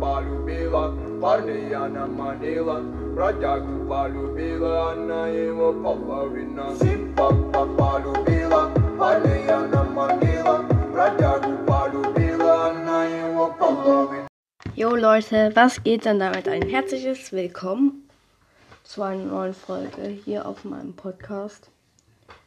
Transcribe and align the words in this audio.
полюбила, 0.00 0.94
парня 1.20 1.68
я 1.68 1.88
наманила, 1.88 2.80
бродягу 3.14 3.88
полюбила, 3.88 4.92
она 4.92 5.28
его 5.28 5.72
половина. 5.72 6.74
Сипа 6.76 7.32
полюбила, 7.76 8.72
парня 8.98 9.44
я 9.46 9.60
наманила, 9.60 10.62
бродягу 10.92 11.64
полюбила, 11.66 12.70
она 12.70 13.04
его 13.04 13.54
половина. 13.58 14.28
Jo 14.76 14.96
Leute, 14.96 15.54
was 15.54 15.82
geht 15.82 16.04
denn 16.04 16.18
damit? 16.18 16.48
Ein 16.48 16.62
herzliches 16.62 17.32
Willkommen 17.32 18.08
zu 18.82 19.02
einer 19.02 19.24
neuen 19.24 19.54
Folge 19.54 20.08
hier 20.24 20.46
auf 20.46 20.64
meinem 20.64 20.94
Podcast. 20.94 21.70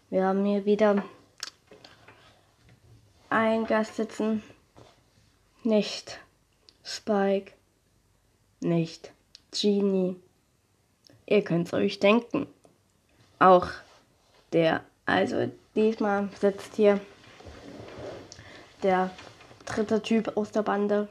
Wir 0.10 0.26
haben 0.26 0.46
hier 0.46 0.66
wieder 0.66 1.04
einen 3.30 3.66
Gast 3.66 3.96
sitzen. 3.96 4.44
Nicht 5.64 6.20
Spike, 6.85 7.53
nicht 8.61 9.13
Genie. 9.53 10.17
Ihr 11.27 11.43
könnt 11.43 11.68
es 11.68 11.75
euch 11.75 12.00
denken. 12.00 12.46
Auch 13.39 13.68
der, 14.53 14.82
also 15.07 15.50
diesmal 15.75 16.29
sitzt 16.41 16.77
hier 16.77 17.00
der 18.82 19.11
dritte 19.64 20.03
Typ 20.03 20.36
aus 20.36 20.50
der 20.50 20.63
Bande. 20.63 21.08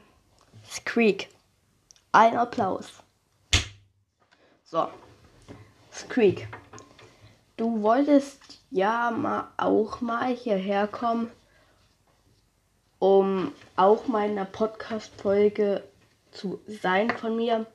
Squeak. 0.70 1.30
Ein 2.12 2.36
Applaus. 2.38 3.04
So. 4.64 4.88
Squeak. 5.94 6.48
Du 7.58 7.82
wolltest 7.82 8.60
ja 8.70 9.12
mal 9.12 9.50
auch 9.58 10.02
mal 10.02 10.34
hierher 10.34 10.88
kommen, 10.88 11.30
um 13.02 13.52
auch 13.78 14.06
mal 14.08 14.26
in 14.28 14.38
einer 14.38 14.46
Podcast-Folge 14.46 15.82
zu 16.30 16.62
sein 16.68 17.10
von 17.10 17.36
mir. 17.36 17.66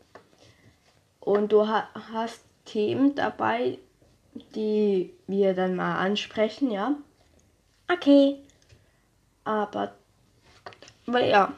Und 1.19 1.51
du 1.51 1.67
ha 1.67 1.89
hast 2.13 2.43
Themen 2.65 3.17
dabei, 3.17 3.79
die 4.55 5.13
wir 5.27 5.55
dann 5.55 5.75
mal 5.75 5.97
ansprechen, 5.97 6.71
ja? 6.71 6.95
Okay. 7.93 8.37
Aber, 9.43 9.95
aber 11.09 11.25
ja, 11.25 11.53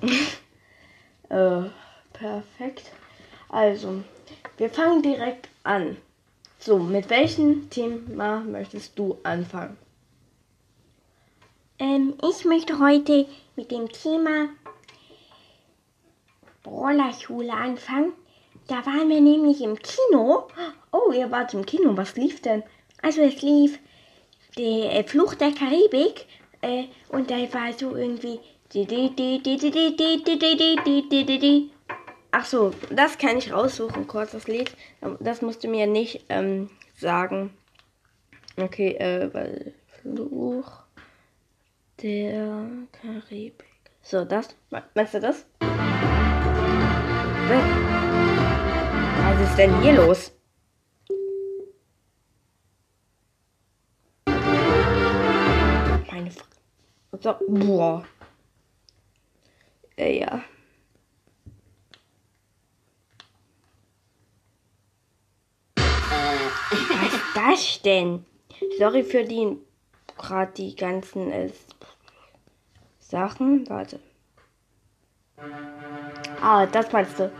äh, 1.30 1.62
perfekt. 2.12 2.92
Also, 3.48 4.04
wir 4.56 4.70
fangen 4.70 5.02
direkt 5.02 5.48
an. 5.64 5.96
So, 6.60 6.78
mit 6.78 7.10
welchem 7.10 7.68
Thema 7.70 8.38
möchtest 8.38 8.96
du 8.96 9.18
anfangen? 9.24 9.76
Ähm, 11.82 12.14
ich 12.22 12.44
möchte 12.44 12.78
heute 12.78 13.26
mit 13.56 13.72
dem 13.72 13.88
Thema 13.90 14.50
Brawlerschule 16.62 17.52
anfangen. 17.52 18.12
Da 18.68 18.86
waren 18.86 19.08
wir 19.08 19.20
nämlich 19.20 19.60
im 19.60 19.76
Kino. 19.76 20.46
Oh, 20.92 21.10
ihr 21.10 21.32
wart 21.32 21.54
im 21.54 21.66
Kino. 21.66 21.96
Was 21.96 22.14
lief 22.14 22.40
denn? 22.40 22.62
Also 23.02 23.22
es 23.22 23.42
lief 23.42 23.80
der 24.56 24.94
äh, 24.94 25.02
Fluch 25.02 25.34
der 25.34 25.50
Karibik 25.50 26.26
äh, 26.60 26.84
und 27.08 27.32
da 27.32 27.36
war 27.52 27.72
so 27.72 27.96
irgendwie 27.96 28.38
Ach 32.30 32.44
so, 32.44 32.70
das 32.90 33.18
kann 33.18 33.38
ich 33.38 33.52
raussuchen, 33.52 34.06
kurz 34.06 34.30
das 34.30 34.46
Lied. 34.46 34.70
Das 35.18 35.42
musst 35.42 35.64
du 35.64 35.68
mir 35.68 35.88
nicht 35.88 36.26
ähm, 36.28 36.70
sagen. 36.94 37.52
Okay, 38.56 38.92
äh, 38.92 39.72
Fluch 40.00 40.81
der 42.02 42.68
Karibik. 42.90 43.64
So, 44.02 44.24
das. 44.24 44.56
Meinst 44.94 45.14
du 45.14 45.20
das? 45.20 45.46
Was 49.20 49.40
ist 49.48 49.56
denn 49.56 49.80
hier 49.80 49.92
los? 49.94 50.32
Meine 56.10 56.30
Frage. 56.30 56.56
So, 57.20 57.34
boah. 57.46 58.04
Äh, 59.96 60.20
ja. 60.20 60.42
Was 65.76 67.14
ist 67.14 67.36
das 67.36 67.82
denn? 67.82 68.24
Sorry 68.78 69.02
für 69.04 69.24
die 69.24 69.58
gerade 70.22 70.52
die 70.52 70.74
ganzen 70.74 71.30
äh, 71.30 71.50
Sachen. 73.12 73.68
Warte. 73.68 74.00
Ah, 76.42 76.64
das 76.64 76.90
meinst 76.92 77.18
du. 77.18 77.30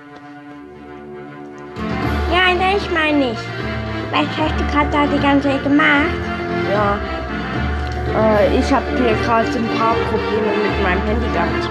Ja, 2.31 2.55
nein, 2.55 2.77
ich 2.77 2.91
meine 2.91 3.19
nicht. 3.31 3.44
Was 4.12 4.28
hast 4.37 4.60
du 4.60 4.65
gerade 4.71 4.91
da 4.91 5.06
die 5.06 5.22
ganze 5.22 5.49
Zeit 5.49 5.62
gemacht? 5.62 6.12
Ja. 6.71 6.99
Äh, 8.15 8.59
ich 8.59 8.71
habe 8.71 8.84
hier 8.99 9.15
gerade 9.25 9.49
ein 9.49 9.78
paar 9.78 9.94
Probleme 10.10 10.53
mit 10.62 10.83
meinem 10.83 11.03
Handy 11.06 11.28
gehabt. 11.33 11.65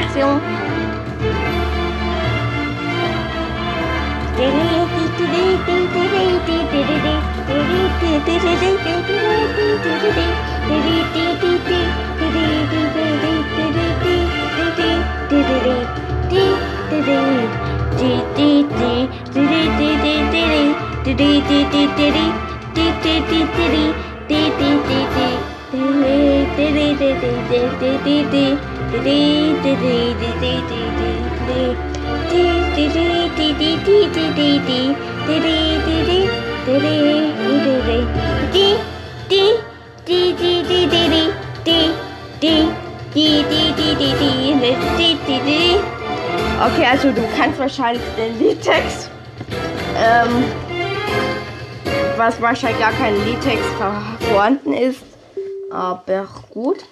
Achtung. 0.00 0.40
Okay, 46.66 46.86
also 46.90 47.10
du 47.12 47.22
kannst 47.36 47.58
wahrscheinlich 47.58 48.02
den 48.16 48.38
Liedtext. 48.38 49.10
Ähm, 49.98 50.44
was 52.16 52.40
wahrscheinlich 52.40 52.80
gar 52.80 52.92
kein 52.92 53.14
Liedtext 53.24 53.68
vorhanden 54.20 54.72
ist. 54.72 55.02
Aber 55.70 56.26
gut. 56.50 56.84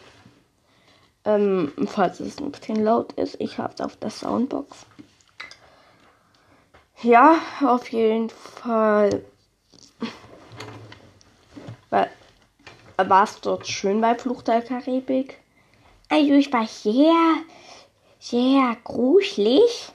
Ähm, 1.24 1.72
falls 1.86 2.20
es 2.20 2.38
ein 2.38 2.50
bisschen 2.50 2.84
laut 2.84 3.12
ist, 3.14 3.40
ich 3.40 3.56
habe 3.58 3.72
es 3.72 3.80
auf 3.80 3.96
der 3.96 4.10
Soundbox. 4.10 4.84
Ja, 7.02 7.38
auf 7.64 7.90
jeden 7.90 8.30
Fall. 8.30 9.24
War 12.96 13.24
es 13.24 13.40
dort 13.40 13.66
schön 13.66 14.00
bei 14.00 14.14
Fluch 14.14 14.42
der 14.42 14.62
Karibik? 14.62 15.38
Also 16.08 16.32
ich 16.34 16.52
war 16.52 16.66
sehr, 16.66 17.36
sehr 18.18 18.76
gruselig. 18.84 19.92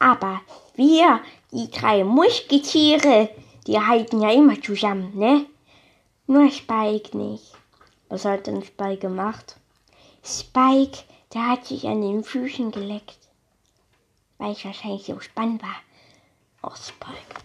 Aber 0.00 0.40
wir, 0.74 1.20
die 1.52 1.70
drei 1.70 2.04
Musketiere, 2.04 3.28
die 3.66 3.78
halten 3.78 4.22
ja 4.22 4.30
immer 4.30 4.60
zusammen, 4.60 5.16
ne? 5.16 5.46
Nur 6.26 6.50
Spike 6.50 7.16
nicht. 7.16 7.52
Was 8.08 8.24
hat 8.24 8.46
denn 8.46 8.64
Spike 8.64 8.96
gemacht? 8.96 9.56
Spike, 10.24 11.04
der 11.34 11.48
hat 11.50 11.66
sich 11.66 11.86
an 11.86 12.00
den 12.00 12.24
Füßen 12.24 12.70
geleckt. 12.70 13.18
Weil 14.38 14.52
es 14.52 14.64
wahrscheinlich 14.64 15.04
so 15.04 15.20
spannend 15.20 15.62
war. 15.62 15.76
Oh, 16.62 16.74
Spike. 16.74 17.44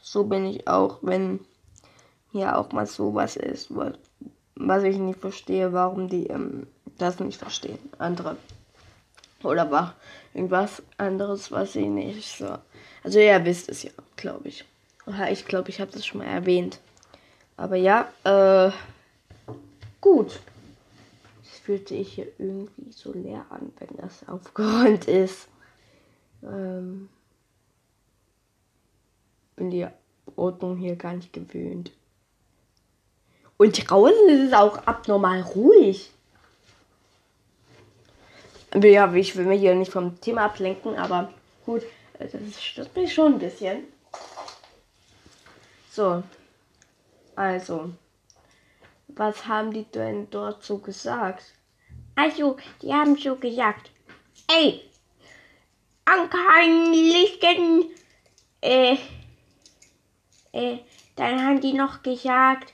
So 0.00 0.24
bin 0.24 0.46
ich 0.46 0.68
auch, 0.68 0.98
wenn 1.02 1.44
hier 2.32 2.58
auch 2.58 2.72
mal 2.72 2.84
ist, 2.84 3.00
was, 3.00 3.98
was 4.56 4.82
ich 4.82 4.96
nicht 4.96 5.20
verstehe, 5.20 5.72
warum 5.72 6.08
die 6.08 6.26
ähm, 6.26 6.66
das 6.98 7.20
nicht 7.20 7.38
verstehen. 7.38 7.78
Andere. 7.98 8.36
Oder 9.42 9.70
war 9.70 9.94
irgendwas 10.34 10.82
anderes, 10.98 11.50
was 11.52 11.72
sie 11.74 11.86
nicht 11.86 12.38
so. 12.38 12.58
Also 13.04 13.18
ihr 13.18 13.44
wisst 13.44 13.68
es 13.68 13.82
ja, 13.82 13.90
glaube 14.16 14.48
ich. 14.48 14.64
Ich 15.30 15.46
glaube, 15.46 15.70
ich 15.70 15.80
habe 15.80 15.90
das 15.90 16.06
schon 16.06 16.18
mal 16.18 16.26
erwähnt. 16.26 16.78
Aber 17.56 17.76
ja, 17.76 18.08
äh, 18.24 18.70
gut. 20.00 20.40
Es 21.42 21.58
fühlt 21.58 21.88
sich 21.88 22.14
hier 22.14 22.28
irgendwie 22.38 22.92
so 22.92 23.12
leer 23.12 23.44
an, 23.50 23.72
wenn 23.78 23.96
das 23.96 24.26
aufgeräumt 24.28 25.06
ist. 25.06 25.48
Ähm, 26.42 27.08
bin 29.56 29.70
die 29.70 29.86
Ordnung 30.36 30.76
hier 30.76 30.96
gar 30.96 31.14
nicht 31.14 31.32
gewöhnt. 31.32 31.90
Und 33.56 33.90
draußen 33.90 34.28
ist 34.28 34.48
es 34.48 34.52
auch 34.52 34.78
abnormal 34.86 35.42
ruhig. 35.42 36.10
Ja, 38.74 39.12
ich 39.12 39.36
will 39.36 39.44
mich 39.44 39.60
hier 39.60 39.74
nicht 39.74 39.92
vom 39.92 40.20
Thema 40.20 40.46
ablenken, 40.46 40.96
aber 40.96 41.32
gut, 41.66 41.82
äh, 42.18 42.26
das 42.28 42.62
stört 42.62 42.96
mich 42.96 43.12
schon 43.12 43.34
ein 43.34 43.38
bisschen. 43.38 43.84
So, 45.90 46.22
also, 47.36 47.90
was 49.08 49.46
haben 49.46 49.72
die 49.72 49.84
denn 49.84 50.30
dort 50.30 50.64
so 50.64 50.78
gesagt? 50.78 51.44
Also, 52.14 52.56
die 52.80 52.92
haben 52.92 53.16
so 53.16 53.36
gesagt, 53.36 53.90
ey, 54.48 54.82
Anker 56.04 56.38
lichten, 56.90 57.90
äh, 58.62 58.96
äh, 60.52 60.78
dann 61.16 61.44
haben 61.44 61.60
die 61.60 61.74
noch 61.74 62.02
gesagt, 62.02 62.72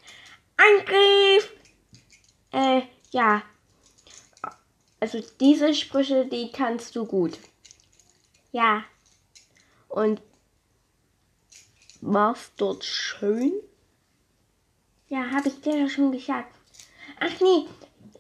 Angriff, 0.59 1.53
äh, 2.53 2.83
ja, 3.13 3.43
Also 5.01 5.21
diese 5.41 5.75
Sprüche, 5.75 6.27
die 6.27 6.51
kannst 6.53 6.95
du 6.97 7.07
gut. 7.07 7.39
ja, 8.53 8.85
Und 9.89 10.21
war's 12.01 12.53
dort 12.57 12.85
schön? 12.85 13.53
ja, 15.09 15.31
habe 15.31 15.49
ich 15.49 15.61
dir 15.61 15.83
doch 15.85 15.91
schon 15.91 16.13
gesagt. 16.13 16.55
Ach 17.21 17.41
nee, 17.41 17.67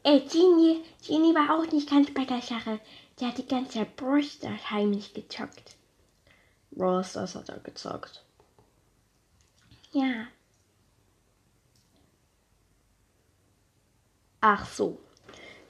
äh, 0.05 0.20
Genie, 0.20 0.82
Genie 1.06 1.35
war 1.35 1.55
auch 1.58 1.70
nicht 1.73 1.90
ganz 1.90 2.12
bei 2.14 2.25
der 2.25 2.40
Sache. 2.43 2.81
Der 3.20 3.29
hat 3.29 3.38
die 3.38 3.46
ganze 3.46 3.73
Zeit 3.79 3.96
Brüste 3.96 4.49
heimlich 4.70 5.12
gezockt. 5.14 5.76
Ross, 6.79 7.12
das 7.14 7.35
hat 7.35 7.49
er 7.49 7.58
gesagt. 7.58 8.25
Ja, 9.93 10.29
Ach 14.40 14.67
so. 14.67 14.99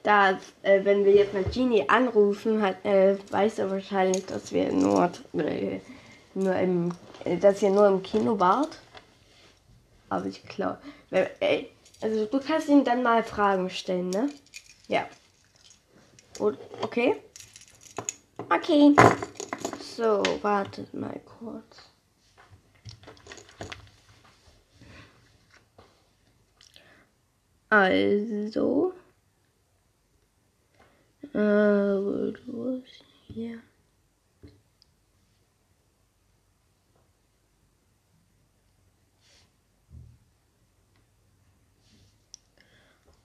Da, 0.03 0.39
äh, 0.61 0.83
wenn 0.85 1.03
wir 1.03 1.13
jetzt 1.13 1.33
mal 1.33 1.43
Genie 1.43 1.87
anrufen, 1.87 2.61
hat, 2.61 2.85
äh, 2.85 3.17
weiß 3.31 3.59
er 3.59 3.69
wahrscheinlich, 3.69 4.25
dass 4.25 4.53
wir 4.53 4.71
nur, 4.71 5.11
äh, 5.33 5.79
nur 6.33 6.55
im, 6.55 6.91
äh, 7.25 7.37
dass 7.37 7.61
ihr 7.61 7.69
nur 7.69 7.87
im 7.87 8.01
Kino 8.01 8.39
wart. 8.39 8.79
Aber 10.07 10.25
ich 10.25 10.41
glaube, 10.43 10.79
äh, 11.11 11.65
also 12.01 12.25
du 12.25 12.39
kannst 12.39 12.69
ihm 12.69 12.83
dann 12.83 13.03
mal 13.03 13.23
Fragen 13.23 13.69
stellen, 13.69 14.09
ne? 14.09 14.29
Ja. 14.87 15.05
Und, 16.39 16.57
okay. 16.81 17.17
okay. 18.49 18.95
So, 19.97 20.23
wartet 20.41 20.93
mal 20.93 21.19
kurz. 21.39 21.88
Also. 27.69 28.93
Äh, 31.33 31.37
wo 31.37 32.81
ist 32.83 33.03
hier? 33.27 33.59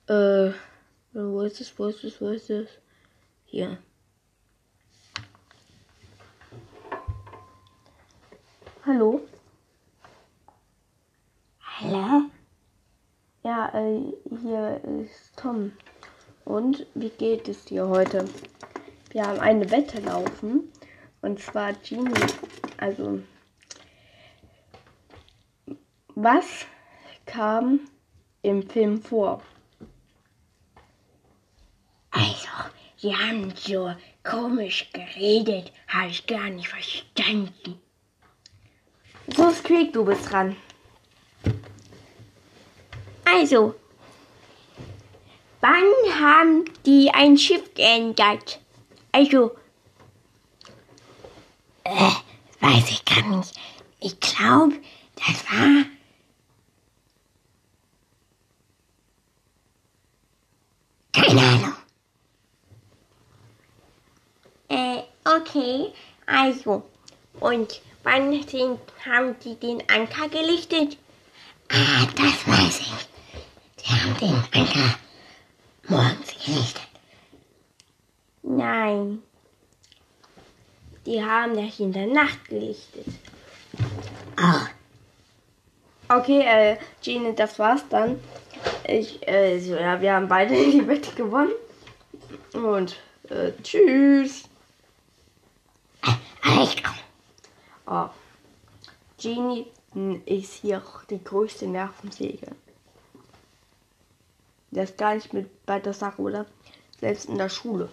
Äh, 0.06 0.52
wo 1.14 1.43
ist 1.43 1.61
es, 1.61 1.79
wo 1.79 1.87
ist 1.87 2.05
es, 2.05 2.20
wo 2.20 2.29
ist 2.29 2.50
es? 2.50 2.69
Hier. 3.46 3.79
Ist 14.84 15.36
Tom. 15.36 15.72
Und 16.44 16.86
wie 16.94 17.10
geht 17.10 17.48
es 17.48 17.64
dir 17.64 17.88
heute? 17.88 18.28
Wir 19.10 19.26
haben 19.26 19.40
eine 19.40 19.70
Wette 19.70 20.00
laufen. 20.00 20.70
Und 21.22 21.40
zwar 21.40 21.72
Genie. 21.72 22.12
Also, 22.76 23.22
was 26.14 26.66
kam 27.25 27.81
im 28.42 28.69
Film 28.69 29.00
vor? 29.00 29.42
Also, 32.10 32.48
sie 32.96 33.16
haben 33.16 33.54
so 33.56 33.94
komisch 34.22 34.90
geredet, 34.92 35.72
habe 35.88 36.10
ich 36.10 36.26
gar 36.26 36.50
nicht 36.50 36.69
verstanden. 36.69 37.81
So, 39.34 39.50
Squeak, 39.50 39.94
du 39.94 40.04
bist 40.04 40.31
dran. 40.31 40.56
Also, 43.25 43.75
wann 45.64 46.20
haben 46.20 46.64
die 46.84 47.11
ein 47.11 47.38
Schiff 47.38 47.72
geändert? 47.75 48.61
Also, 49.12 49.56
äh, 51.84 52.11
weiß 52.61 52.90
ich 52.90 53.05
gar 53.06 53.22
nicht. 53.37 53.55
Ich 54.00 54.20
glaube, 54.20 54.75
das 55.16 55.44
war. 55.50 55.84
Keine 61.12 61.40
Ahnung. 61.40 61.75
Äh, 64.69 65.02
okay. 65.25 65.93
Also, 66.26 66.82
und 67.40 67.81
wann 68.02 68.43
sind, 68.46 68.81
haben 69.06 69.37
die 69.43 69.55
den 69.55 69.82
Anker 69.88 70.28
gelichtet? 70.28 70.99
Ah, 71.70 72.06
das 72.17 72.46
weiß 72.46 72.81
ich. 72.81 73.08
Die 73.82 73.90
haben 73.90 74.17
den 74.19 74.60
Anker 74.60 74.99
morgens 75.88 76.44
gelichtet. 76.44 76.88
Nein. 78.42 79.22
Die 81.06 81.22
haben 81.22 81.56
das 81.56 81.78
in 81.81 81.92
der 81.92 82.06
Nacht 82.06 82.44
gelichtet. 82.48 83.06
Oh, 84.38 84.66
Okay, 86.08 86.42
äh, 86.42 86.76
Genie, 87.02 87.34
das 87.34 87.58
war's 87.58 87.82
dann. 87.88 88.20
Ich, 88.86 89.26
äh, 89.26 89.58
so, 89.58 89.75
ja, 89.75 90.00
wir 90.00 90.14
haben 90.14 90.28
beide 90.28 90.54
die 90.70 90.86
Wette 90.86 91.14
gewonnen. 91.14 91.52
Und, 92.52 92.96
äh, 93.31 93.52
tschüss. 93.62 94.44
echt? 96.42 96.82
Oh. 97.86 98.08
Genie 99.20 99.67
hm, 99.93 100.22
ist 100.26 100.55
hier 100.55 100.82
die 101.08 101.22
größte 101.22 101.67
Nervensäge. 101.67 102.48
Der 104.74 104.84
ist 104.84 104.98
gar 104.98 105.14
nicht 105.14 105.32
mit 105.32 105.66
bei 105.66 105.78
der 105.78 105.93
Sache, 105.93 106.20
oder? 106.20 106.46
Selbst 106.98 107.28
in 107.28 107.38
der 107.38 107.48
Schule. 107.48 107.88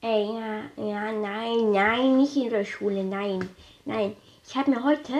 Ey, 0.00 0.26
ja, 0.26 0.62
ja, 0.76 1.12
nein, 1.12 1.70
nein, 1.70 2.16
nicht 2.16 2.36
in 2.36 2.50
der 2.50 2.64
Schule, 2.64 3.04
nein, 3.04 3.48
nein. 3.84 4.16
Ich 4.46 4.56
habe 4.56 4.70
mir 4.70 4.82
heute 4.82 5.12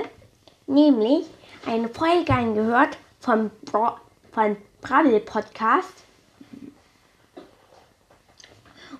nämlich 0.67 1.27
eine 1.67 1.89
Folge 1.89 2.33
angehört 2.33 2.99
vom, 3.21 3.51
Bro 3.67 3.97
von 4.33 4.57
Brabbel 4.81 5.21
Podcast. 5.21 6.03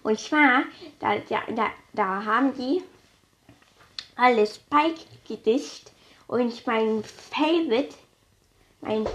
Und 0.05 0.21
zwar, 0.21 0.63
da, 1.01 1.17
da, 1.29 1.41
da, 1.53 1.67
da 1.95 2.25
haben 2.25 2.55
die 2.55 2.83
alles 4.17 4.57
Spike 4.57 5.01
gedicht 5.27 5.91
und 6.27 6.67
mein 6.67 7.03
Favorite, 7.03 7.95
mein, 8.81 9.07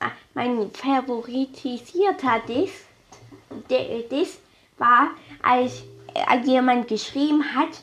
ah, 0.00 0.10
mein 0.34 0.70
favoritisierter 0.70 2.40
Diss, 2.48 2.72
der 3.70 4.02
Diss 4.02 4.38
war, 4.78 5.10
als 5.42 5.82
äh, 6.14 6.38
jemand 6.44 6.88
geschrieben 6.88 7.44
hat, 7.54 7.82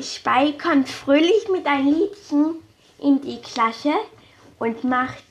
Spike 0.00 0.58
kommt 0.58 0.88
fröhlich 0.88 1.48
mit 1.50 1.66
einem 1.66 1.94
Liedchen 1.94 2.56
in 2.98 3.20
die 3.20 3.40
Klasse 3.40 3.94
und 4.58 4.82
macht 4.84 5.24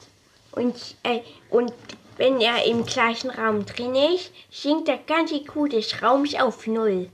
und, 0.52 0.96
äh, 1.04 1.22
und 1.50 1.74
wenn 2.18 2.40
er 2.40 2.66
im 2.66 2.86
gleichen 2.86 3.32
Raum 3.32 3.66
drin 3.66 3.96
ist, 3.96 4.32
sinkt 4.52 4.88
der 4.88 5.00
ganze 5.00 5.44
Kuh 5.44 5.68
des 5.68 6.02
Raums 6.02 6.36
auf 6.36 6.68
Null. 6.68 7.10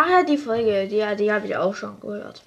Ah, 0.00 0.08
ja, 0.10 0.22
die 0.22 0.38
Folge, 0.38 0.86
die, 0.86 1.16
die 1.16 1.32
habe 1.32 1.46
ich 1.48 1.56
auch 1.56 1.74
schon 1.74 1.98
gehört. 1.98 2.44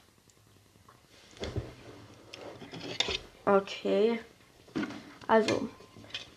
Okay. 3.43 4.21
Also, 5.27 5.67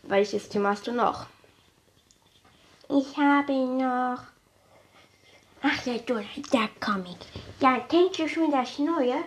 welches 0.02 0.48
Thema 0.48 0.70
hast 0.70 0.88
du 0.88 0.92
noch? 0.92 1.26
Ich 2.88 3.16
habe 3.16 3.52
noch. 3.52 4.24
Ach 5.62 5.86
ja, 5.86 5.98
Donald 5.98 6.52
Duck 6.52 6.80
Comic. 6.80 7.18
Ja, 7.60 7.78
kennst 7.88 8.18
du 8.18 8.28
schon 8.28 8.50
das 8.50 8.80
neue 8.80 9.22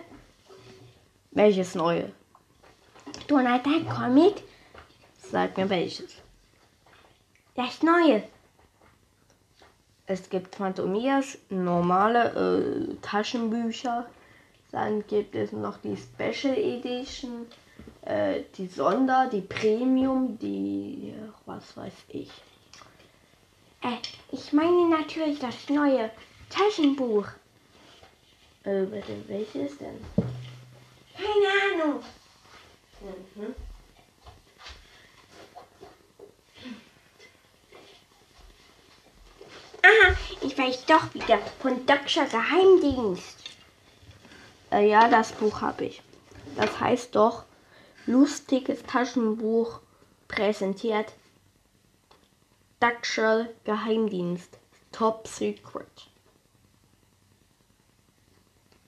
Welches 1.30 1.74
neue? 1.74 2.12
Donald 3.28 3.64
Duck 3.64 3.88
Comic? 3.88 4.42
Sag 5.16 5.56
mir 5.56 5.70
welches. 5.70 6.16
Das 7.54 7.82
Neue. 7.82 8.24
Es 10.10 10.30
gibt 10.30 10.54
Phantomias, 10.54 11.36
normale 11.50 12.32
äh, 12.32 12.94
Taschenbücher. 13.02 14.06
Dann 14.72 15.06
gibt 15.06 15.34
es 15.34 15.52
noch 15.52 15.76
die 15.78 15.98
Special 15.98 16.56
Edition, 16.56 17.46
äh, 18.06 18.40
die 18.56 18.68
Sonder, 18.68 19.28
die 19.30 19.42
Premium, 19.42 20.38
die 20.38 21.12
was 21.44 21.76
weiß 21.76 21.92
ich. 22.08 22.30
Äh, 23.82 23.98
ich 24.32 24.50
meine 24.54 24.88
natürlich 24.88 25.40
das 25.40 25.68
neue 25.68 26.10
Taschenbuch. 26.48 27.26
Äh, 28.64 28.84
bitte, 28.84 29.12
welches 29.26 29.76
denn? 29.76 29.98
Keine 31.14 31.84
Ahnung. 31.84 32.00
Mhm. 33.36 33.54
Aha, 39.88 40.14
ich 40.42 40.58
weiß 40.58 40.84
doch 40.86 41.14
wieder. 41.14 41.38
Von 41.60 41.86
Dr. 41.86 42.26
Geheimdienst. 42.26 43.38
Äh, 44.70 44.88
ja, 44.90 45.08
das 45.08 45.32
Buch 45.32 45.62
habe 45.62 45.86
ich. 45.86 46.02
Das 46.56 46.78
heißt 46.78 47.14
doch 47.16 47.44
lustiges 48.06 48.82
Taschenbuch 48.82 49.80
präsentiert. 50.26 51.14
Dachshell 52.80 53.54
Geheimdienst. 53.64 54.58
Top 54.92 55.26
Secret. 55.26 56.08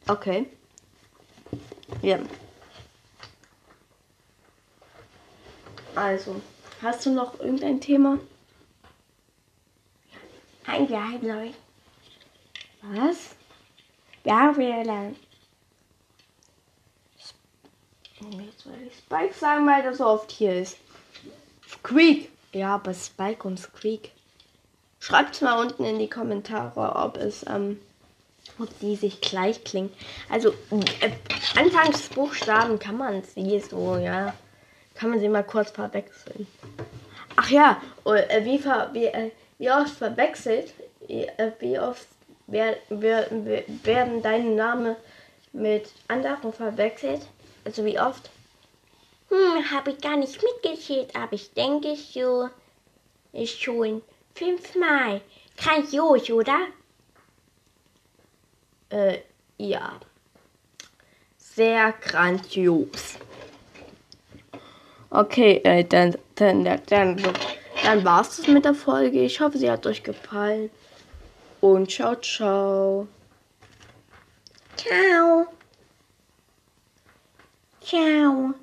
Okay. 0.06 0.50
Ja. 2.02 2.18
Also, 5.94 6.40
hast 6.82 7.06
du 7.06 7.10
noch 7.10 7.38
irgendein 7.40 7.80
Thema? 7.80 8.18
Ein 10.66 10.86
Geheimnis. 10.86 11.54
Was? 12.82 13.34
Ja, 14.24 14.56
wir 14.56 14.84
lernen. 14.84 15.16
Jetzt 18.20 18.60
soll 18.60 18.74
ich 18.86 18.96
Spike 18.98 19.34
sagen, 19.34 19.66
weil 19.66 19.82
das 19.82 19.98
so 19.98 20.06
oft 20.06 20.30
hier 20.30 20.60
ist. 20.60 20.76
Squeak. 21.66 22.30
Ja, 22.52 22.74
aber 22.74 22.92
Spike 22.92 23.46
und 23.46 23.58
Squeak. 23.58 24.10
Schreibt 24.98 25.40
mal 25.40 25.58
unten 25.58 25.84
in 25.84 25.98
die 25.98 26.10
Kommentare, 26.10 26.94
ob 26.96 27.16
es, 27.16 27.46
ähm, 27.46 27.80
ob 28.58 28.68
die 28.80 28.96
sich 28.96 29.22
gleich 29.22 29.64
klingen. 29.64 29.90
Also, 30.28 30.50
äh, 31.00 31.10
Anfangsbuchstaben 31.56 32.78
kann 32.78 32.98
man 32.98 33.22
sie 33.22 33.60
so, 33.60 33.96
ja. 33.96 34.34
Kann 34.94 35.10
man 35.10 35.20
sie 35.20 35.28
mal 35.30 35.44
kurz 35.44 35.70
verwechseln. 35.70 36.46
Ach 37.36 37.48
ja, 37.48 37.80
äh, 38.04 38.44
wie, 38.44 38.58
ver, 38.58 38.90
wie, 38.92 39.06
äh, 39.06 39.30
wie 39.60 39.70
oft 39.70 39.90
verwechselt, 39.90 40.72
äh, 41.06 41.52
wie 41.58 41.78
oft 41.78 42.06
wer, 42.46 42.78
wer, 42.88 43.26
wer, 43.30 43.62
werden 43.84 44.22
deine 44.22 44.54
Namen 44.54 44.96
mit 45.52 45.92
anderen 46.08 46.52
verwechselt? 46.52 47.26
Also 47.66 47.84
wie 47.84 48.00
oft? 48.00 48.30
Hm, 49.28 49.70
habe 49.70 49.90
ich 49.90 50.00
gar 50.00 50.16
nicht 50.16 50.40
mitgezählt, 50.42 51.14
aber 51.14 51.34
ich 51.34 51.52
denke 51.52 51.94
so 51.94 52.48
ist 53.32 53.60
schon 53.60 54.02
fünfmal. 54.34 55.20
Grandios, 55.58 56.30
oder? 56.30 56.68
Äh, 58.88 59.18
ja. 59.58 60.00
Sehr 61.36 61.92
grandios. 62.00 63.18
Okay, 65.10 65.60
äh, 65.64 65.84
dann, 65.84 66.16
dann, 66.36 66.64
dann, 66.64 66.82
dann, 66.86 67.22
dann 67.82 68.04
war's 68.04 68.36
das 68.36 68.46
mit 68.46 68.64
der 68.64 68.74
Folge. 68.74 69.22
Ich 69.22 69.40
hoffe, 69.40 69.58
sie 69.58 69.70
hat 69.70 69.86
euch 69.86 70.02
gefallen. 70.02 70.70
Und 71.60 71.90
ciao, 71.90 72.14
ciao. 72.16 73.08
Ciao. 74.76 75.46
Ciao. 77.80 78.54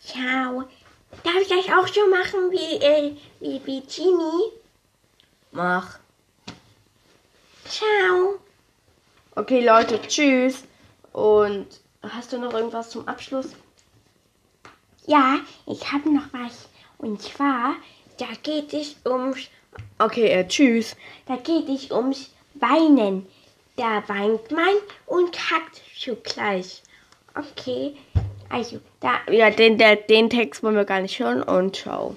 Ciao. 0.00 0.64
Darf 1.24 1.40
ich 1.40 1.48
das 1.48 1.66
auch 1.76 1.88
so 1.88 2.08
machen 2.08 2.50
wie, 2.50 2.76
äh, 2.82 3.16
wie, 3.40 3.60
wie 3.64 3.80
Genie? 3.80 4.52
Mach. 5.52 5.98
Ciao. 7.68 8.40
Okay, 9.34 9.64
Leute, 9.64 10.00
tschüss. 10.02 10.64
Und 11.12 11.66
hast 12.02 12.32
du 12.32 12.38
noch 12.38 12.52
irgendwas 12.52 12.90
zum 12.90 13.06
Abschluss? 13.08 13.50
Ja, 15.06 15.40
ich 15.66 15.92
habe 15.92 16.12
noch 16.12 16.32
was. 16.32 16.68
Und 17.02 17.20
zwar, 17.20 17.74
da 18.18 18.28
geht 18.42 18.72
es 18.72 18.96
ums, 19.04 19.48
Okay, 19.98 20.28
äh, 20.28 20.46
tschüss. 20.46 20.96
da 21.26 21.36
geht 21.36 21.68
es 21.68 21.90
ums 21.90 22.30
Weinen. 22.54 23.26
Da 23.76 24.02
weint 24.06 24.50
man 24.50 24.74
und 25.06 25.32
kackt 25.32 25.80
zugleich. 25.98 26.82
Okay, 27.34 27.94
also 28.50 28.80
da 29.00 29.14
Ja, 29.30 29.50
den, 29.50 29.78
der, 29.78 29.96
den 29.96 30.30
Text 30.30 30.62
wollen 30.62 30.76
wir 30.76 30.84
gar 30.84 31.00
nicht 31.00 31.18
hören 31.18 31.42
und 31.42 31.76
ciao. 31.76 32.16